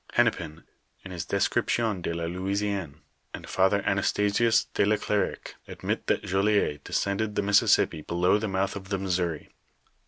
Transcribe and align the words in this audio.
Hennepin, 0.13 0.63
in 1.05 1.11
his 1.11 1.25
Description 1.25 2.01
de 2.01 2.11
la 2.11 2.23
Louisiane, 2.23 3.01
(p. 3.35 3.41
13), 3.45 3.45
and 3.45 3.45
F. 3.45 3.85
Anastasius 3.87 4.65
in 4.75 4.89
Le 4.89 4.97
Clercq 4.97 5.45
(p. 5.45 5.53
364), 5.67 5.71
admit 5.75 6.07
that 6.07 6.23
Jolliet 6.23 6.83
descended 6.83 7.35
the 7.35 7.43
Mississippi 7.43 8.01
below 8.01 8.39
the 8.39 8.47
mouth 8.47 8.75
of 8.75 8.89
the 8.89 8.97
Missouri. 8.97 9.49